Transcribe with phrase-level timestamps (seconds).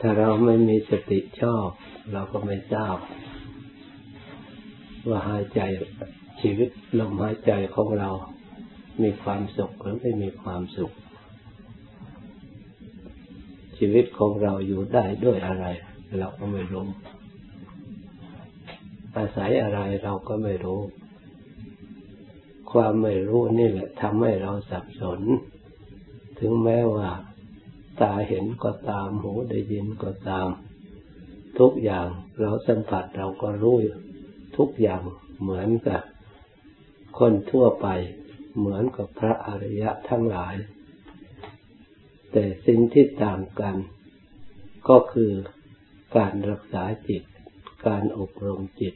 [0.00, 1.68] ถ้าเราไม่มีสติชอบ
[2.12, 2.96] เราก็ไม่ทราบ
[5.08, 5.60] ว่าหายใจ
[6.40, 8.10] ชีวิตลมหายใจของเรา
[9.02, 10.92] มีความสุขหรือไม่มีความสุข
[13.78, 15.66] ชีวิตของเราอยู่ได้ด้วยอะไร
[16.18, 16.86] เราก็ไม่รู้
[19.16, 20.80] อาศัยอะไรเราก็ไม่รู้
[22.72, 25.20] ความไม่รู้นี่แหละทำให้เราสับสน
[26.38, 27.08] ถึงแม้ว่า
[28.02, 30.48] ตาเห็นก็ตาม หูได้ยินก็ตาม
[31.58, 32.06] ทุกอย่าง
[32.40, 33.76] เราสัมผัสเราก็รู้
[34.56, 35.02] ทุกอย่าง
[35.40, 36.02] เหมือนกับ
[37.18, 37.88] คนทั่วไป
[38.58, 40.54] เหมือนกับพระอริยะทั้งหลาย
[42.32, 43.76] แต่สิ่งที่ต่างกัน
[44.88, 45.32] ก็คือ
[46.16, 47.22] การรักษาจิต
[47.86, 48.94] การอบรมจิต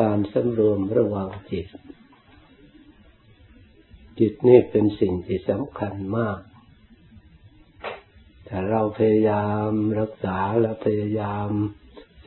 [0.00, 1.66] การสำรวมระวังจิต
[4.18, 6.38] จิตนี่เป็นสิ่งที่สำคัญมาก
[8.48, 11.48] ถ้าเราพยายามรักษาและพยายาม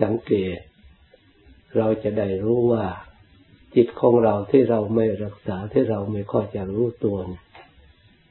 [0.01, 0.57] สังเกต
[1.77, 2.85] เราจะได้รู้ว่า
[3.75, 7.17] จิตของเราที่เราไม่รักษาที่เราไม่ค่อยจะรู้ตัว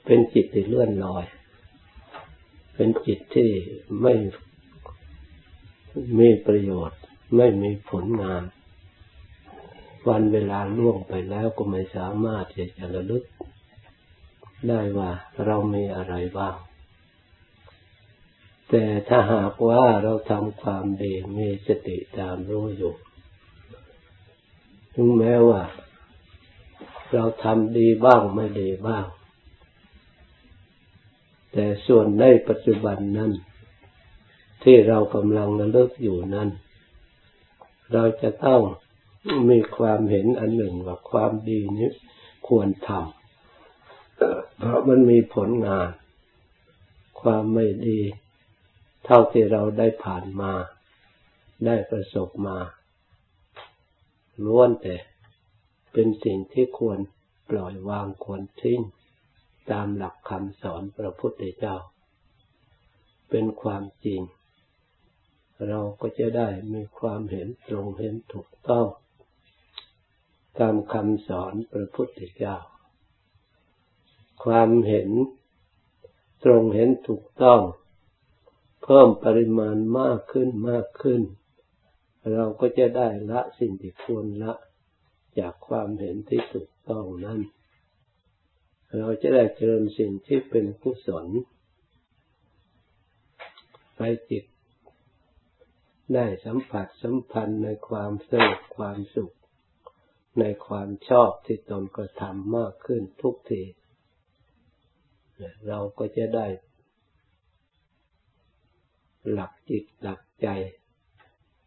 [0.05, 1.25] เป็นจิตที่เลื่อนลอย
[2.75, 3.51] เป็นจิตที่
[4.03, 4.15] ไม่
[6.19, 7.01] มีประโยชน์
[7.37, 8.43] ไม่มีผลงาน
[10.09, 13.25] วันเวลาล่วงไปแล้วก็ไม่สามารถที่จะระลึก
[14.69, 15.11] ได้ว่า
[15.47, 16.57] เรามีอะไรบ้าง
[18.71, 22.95] แต่ถ้าหากว่าเราทำความดีมีสติตามรู้อยู่
[24.95, 25.63] ถึงแม้ว่า
[27.13, 29.07] เราทำดีบ้างไม่ดีบ้าง
[31.53, 33.33] แต่ส่วนในปัจจุบันนั้น
[34.63, 36.49] ที่เรากำลังระลึกอยู่นั้น
[37.93, 38.61] เราจะต้อง
[39.51, 41.91] มีความเห็นอันหนึ่งว่าความดีนี้
[42.49, 45.89] ควรทำเพราะมันมีผลงาน
[47.21, 48.01] ความไม่ดี
[49.09, 50.53] เท่าที่เราได้ผ่านมา
[51.67, 52.59] ได้ประสบมา
[54.45, 54.97] ล้วนแต่
[55.93, 56.99] เป็นสิ่งที่ควร
[57.51, 58.81] ปล่อยวางควรทิ้ง
[59.71, 61.77] ตามหลักคำสอนพระพุทธเจ้า
[63.31, 64.21] เป็นความจริง
[65.69, 68.87] เราก็จะได้มีความเห็นตรงเห็นถูกต้อง
[70.59, 72.57] ตามคำสอนพระพุทธเจ้า
[74.45, 75.11] ความเห็น
[76.45, 77.61] ตรงเห็นถูกต้อง
[78.89, 81.23] เพิ่มปริมาณมากขึ้นมากขึ้น
[82.35, 84.53] เราก็จะได้ละสิ่งที่ควรละ
[85.39, 87.41] จากความเห็นที่ถูกต้องนั้น
[88.99, 91.27] เราจะได้เจริญสิ่งที่เป็นกุศล
[93.97, 94.45] ไปจิต
[96.15, 99.35] ได้สัมผัสสัมพันธ์ในความสงบความสุข
[100.41, 103.63] ในความชอบที่ตนกระทำมากขึ้นทุกที
[105.69, 106.47] เราก็จะได้
[109.33, 110.49] หลักจิตหลักใจ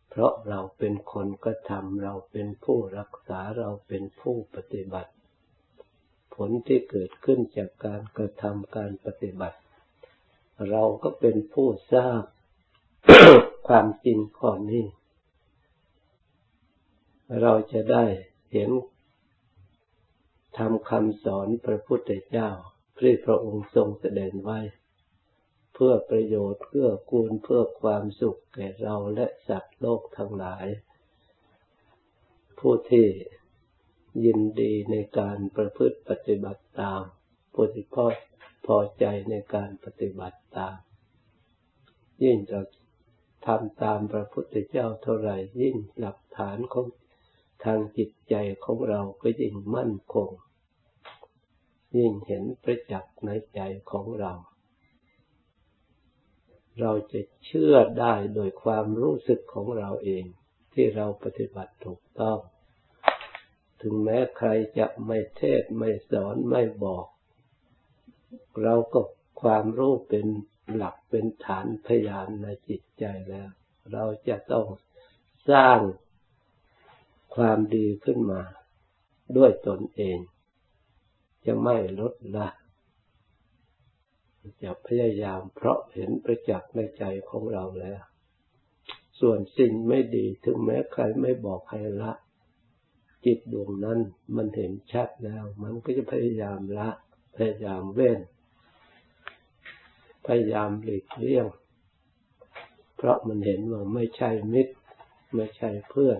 [0.09, 5.11] เพราะเราเป็นคนกระทำเราเป็นผู้รักษาเราเป็นผู้ปฏิบัติ
[6.35, 9.57] ผลที่เกิดขึ้นจากการกระทำการปฏิบัติ
[10.69, 12.23] เราก็เป็นผู้ทราบ
[13.67, 14.85] ความจริงข้อนี้
[17.41, 18.05] เราจะได้
[18.53, 18.69] เห็น
[20.57, 22.49] ทำคำสอนพระพุทธเจ้า
[22.99, 24.59] ที่พระองค์ทรงแสดงไว้
[25.83, 30.65] พื่อประโยชน์เพื่อกูลเพื่อความสุขแก่เราและสัตว์โลกทั้งหลาย
[32.59, 33.07] ผู้ที่
[34.25, 37.01] ยินดีในการประพฤติปฏิบัติตาม
[37.53, 38.07] ผู้ที่พอ
[38.65, 40.77] พอใจในการปฏิบัติตาม
[42.23, 42.59] ยิ่งจะ
[43.45, 46.85] ทำตามพระพุทธเจ้าเท่าไหร่ยิ่งหลักฐานของ
[47.63, 48.35] ทางจิตใจ
[48.65, 50.29] ของเราก็ยิ่งมั่นคง
[51.97, 54.33] ยิ่งเห็นประจักษ์ในใจของเรา
[56.79, 60.25] เราจะเชื่อได้โดยความรู้สึกของเราเอง
[60.73, 62.39] ที่เราปฏิบัติถูกต้อง
[63.81, 67.05] ถึงแม้ใครจะไม่เทศไม่สอนไม่บอก
[68.63, 69.01] เราก็
[69.41, 70.25] ความรู้เป็น
[70.75, 73.49] หลักเป็นฐานพยานในจิตใจแล้ว
[73.91, 74.65] เราจะต้อง
[75.51, 75.79] สร้าง
[77.35, 78.41] ความดีขึ้นมา
[79.37, 80.17] ด้วยตนเอง
[81.45, 82.47] จะไม่ลดละ
[84.63, 88.01] จะพยายามเพราะเห็นประจักษ์ในใจของเราแล้ว
[89.19, 92.11] ส่วนสิ่งไม่ดีถึงแม้ใครไม่บอกใครละ
[93.25, 93.99] จิตดวงนั้น
[94.35, 96.89] มันเห็นชัดแล้ว มันก็จะพยายามละ
[97.35, 98.19] พยายามเว้น
[100.27, 101.45] พยายามหลีกเลี่ยง
[102.95, 104.75] เพราะมันเห็นว่าไม่ใช่มิตร
[105.35, 106.19] ไม่ใช่เพื่อน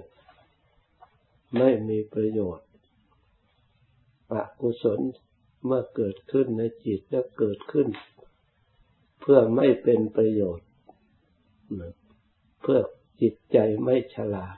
[1.58, 2.68] ไม่มีประโยชน์
[4.32, 5.00] อกุศล
[5.66, 7.88] เมื่อเกิดขึ้นในจิตแล้วเกิดขึ้น
[9.22, 10.68] เพื่อไม่เป็นประโยชน์
[12.62, 12.80] เพื่อ
[13.22, 14.58] จิตใจไม่ฉลาด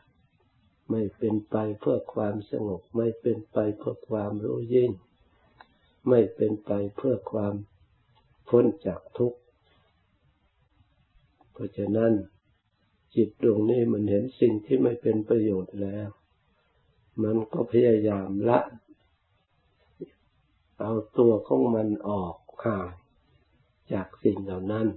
[0.91, 4.91] ไม่เป็นไปเพื่อความสงบ ไม่เป็นไปเพื่อความรู้ยิ่ง
[6.09, 7.53] ไม่เป็นไปเพื่อความ
[8.49, 9.39] พ้นจากทุกข์
[11.51, 12.13] เพราะฉะนั้น
[13.15, 16.09] จิตดวงนี้มันเห็นสิ่งที่ไม่เป็นประโยชน์แล้ว
[17.23, 18.59] มันก็พยายามละ
[20.81, 22.89] เอาตัวของมันออกห่าง
[23.93, 24.87] จากสิ่งเหล่านั้น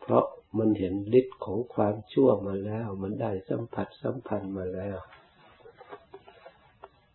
[0.00, 0.24] เพราะ
[0.58, 4.98] มันเห็นฤทธิ์ของความชั่วมาแล้ว มันได้สัมผัสสัมพันธ์มาแล้ว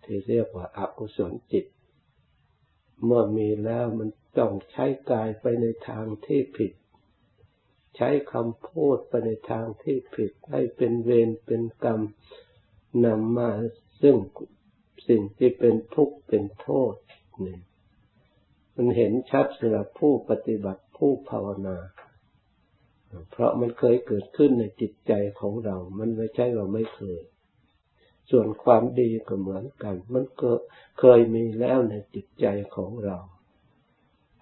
[0.03, 1.65] ที่เรียกว่าอากุศลจิต
[3.03, 6.71] เมื่อมีแล้วมันต้องใช้กายไปในทางที่ผิด
[7.95, 12.01] ใช้คำพูดไปในทางที่ผิดให้เป็นเวรเป็นกรรม
[13.05, 13.49] นำมา
[14.01, 14.15] ซึ่ง
[15.07, 16.93] สิ่งที่เป็นทุกข์เป็นโทษ
[17.45, 17.57] นี่
[18.75, 21.77] มันเห็นชัดสำหรับผู้ปฏิบัติผู้ภาวนา
[23.31, 27.21] เพราะมันเคยเกิดขึ้นในจิตใจของเรา มันไม่ใช่ว่าไม่เคย
[28.31, 30.51] ส่วนความดีก็เหมือนกัน มันก็
[30.99, 32.45] เคยมีแล้วในจิตใจ
[32.75, 33.17] ของเรา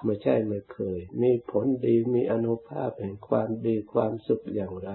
[0.05, 4.91] ไม่ใช่ไม่เคย มีผลดีมีอนุภาพแห่งความดีความสุขอย่างไร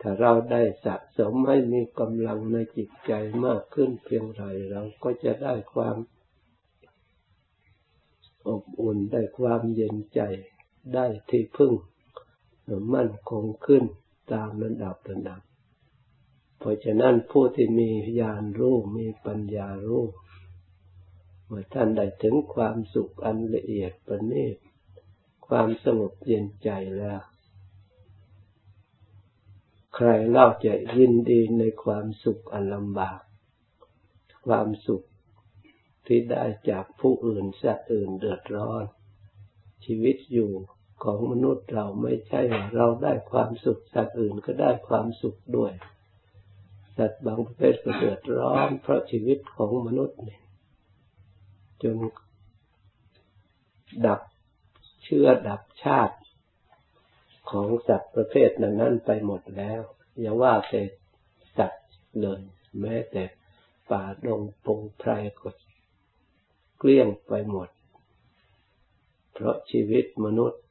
[0.00, 3.12] ถ้าเราได้สะสมให้มีกำลังในจิตใจ
[3.44, 5.96] มากขึ้นเพียงไร เราก็จะได้ความ
[8.48, 10.20] อบอุ่นได้ความเย็นใจ
[10.94, 11.72] ได้ที่พึ่ง
[12.94, 13.84] มั่นคงขึ้น
[14.32, 15.40] ตามระดับระดับ
[16.58, 20.04] เพราะฉะนั้นผู้ที่มีญาณรู้มีปัญญารู้
[21.46, 24.56] เมื่อท่านได้ถึงความสุขอันละเอียดประณีต
[25.46, 27.22] ความสงบเย็นใจแล้ว
[29.94, 33.20] ใครเล่าจะยินดีในความสุขอันลำบาก
[34.46, 35.04] ความสุข
[36.06, 38.84] ที่ได้จากผู้อื่นสัตว์อื่นเดือดร้อน
[39.84, 40.50] ชีวิตอยู่
[41.04, 42.40] ของมนุษย์เราไม่ใช่
[42.76, 45.72] เราได้ความสุขสัตว์อื่นก็ได้ความสุขด้วย
[46.96, 50.38] สัตว์บางประเภทก็เดือดร้อน เพราะชีวิตของมนุษย์นี่
[51.82, 51.96] จน
[54.06, 54.20] ดับ
[55.04, 56.16] เชื่อดับชาติ
[57.50, 59.82] ของสัตว์ประเภทนั้นไปหมดแล้ว
[60.20, 60.82] อย่าว่าแต่
[61.58, 61.84] สัตว์
[62.20, 62.40] เลย
[62.80, 63.24] แม้แต่
[63.90, 65.10] ป่าดงพงไพร
[65.40, 65.50] ก็
[66.88, 67.68] ลี้ยงไปหมด
[69.32, 70.62] เพราะชีวิตมนุษย์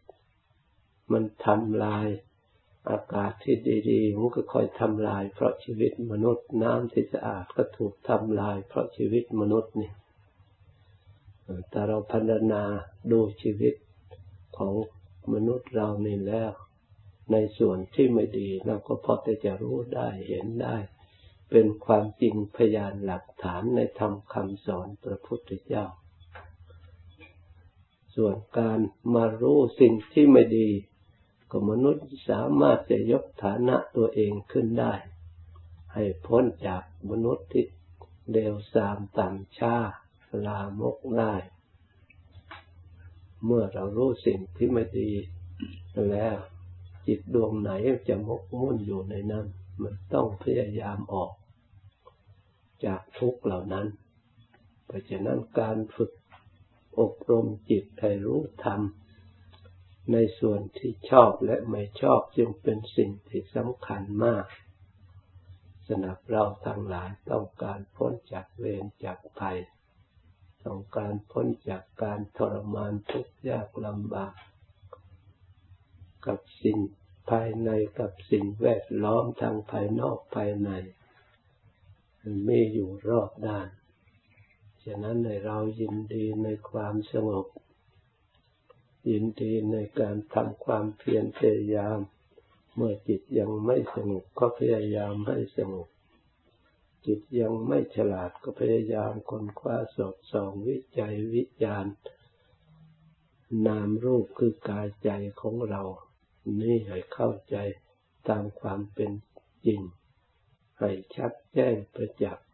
[1.11, 2.07] มันทำลาย
[2.89, 3.55] อากาศที่
[3.89, 9.91] ดีๆมันก็ค่อยทำลาย เพราะชีวิตมนุษย์น้ำที่สะอาดก็ถูกทำลาย เพราะชีวิตมนุษย์นี่
[11.69, 12.63] แต่เราพัฒนา
[13.11, 13.75] ดูชีวิต
[14.57, 14.73] ของ
[15.33, 16.51] มนุษย์เรานี่แล้ว
[17.31, 19.13] ในส่วนที่ไม่ดีเราก็พอ
[19.45, 20.77] จะรู้ได้เห็นได้
[21.51, 25.85] เป็นความจริงพยานหลักฐานในธรรมคำสอนพระพุทธเจ้า
[28.15, 28.79] ส่วนการ
[29.15, 30.69] มารู้สิ่งที่ไม่ดี
[31.51, 34.93] ก็มนุษย์สามารถจะยกฐานะตัวเองขึ้นได้
[35.93, 37.65] ให้พ้นจากมนุษย์ที่
[38.33, 39.75] เดวสามต่ำช้า
[40.45, 41.35] ลามกได้
[43.45, 45.11] เมื่อเรารู้สิ่งที่ไม่ดี
[46.11, 46.37] แล้ว
[47.07, 47.71] จิตดวงไหน
[48.07, 49.45] จะมกมุ่นอยู่ในนั้น
[49.81, 51.31] มันต้องพยายามออก
[52.85, 53.87] จากทุกเหล่านั้น
[54.85, 56.11] เพราะฉะนั้นการฝึก
[56.99, 58.81] อบรมจิตให้รู้ธรรม
[60.11, 64.45] ในส่วนที่ชอบและไม่ชอบจึงเป็นสิ่งที่สำคัญมาก
[65.87, 69.59] สำหรับเราทั้งหลายต้องการพ้นจากเวรจากภัย
[70.65, 74.33] ต้องการพ้นจากการทรมานทุกข์ยากลำบาก
[76.25, 76.79] กับสิ่ง
[77.29, 77.69] ภายใน
[77.99, 80.69] กับสิ่งแวดล้อมทางภายนอกภายใน
[82.47, 83.67] มีอยู่รอบด้าน
[84.85, 87.47] ฉะนั้นในเรายินดีในความสงบ
[89.09, 91.97] ยินดีในการทำความเพียรพยายาม
[92.75, 95.87] เมื่อจิตยังไม่สงบก็พยายามให้สงบ
[97.05, 101.93] จิตยังไม่ฉลาดก็พยายามค้นคว้าสอบส่องวิจัยวิจารณ์
[103.67, 105.09] นามรูปคือกายใจ
[105.41, 105.83] ของเรา
[106.59, 107.55] นี่ให้เข้าใจ
[108.27, 109.11] ตามความเป็น
[109.65, 109.81] จริง
[110.79, 112.47] ให้ชัดแจ้งประจักษ์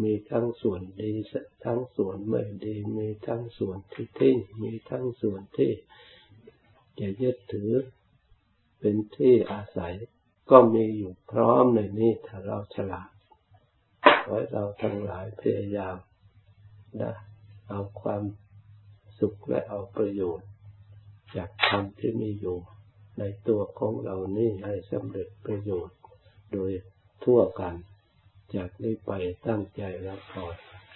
[0.00, 1.12] มีทั้งส่วนดี
[1.64, 5.72] ทั้งส่วนไม่ดี มีทั้งส่วนที่ทิ้งมีทั้งส่วนที่
[6.98, 7.72] จะยึดถือ
[8.78, 9.94] เป็นที่อาศัย
[10.50, 13.10] ก็มีอยู่พร้อมในนี้ถ้าเราฉลาด
[14.24, 15.96] ขอให้เราทั้งหลายพยายาม
[17.00, 17.12] นะ
[17.68, 18.22] เอาความ
[19.18, 20.48] สุขและเอาประโยชน์
[21.36, 22.58] จากธรรมที่มีอยู่
[23.18, 25.98] ในตัวของเรานี่ให้สำเร็จประโยชน์
[26.52, 26.70] โดย
[27.24, 27.74] ทั่วกัน
[28.54, 29.10] จากนี้ไป
[29.48, 30.71] ตั้งใจรับพร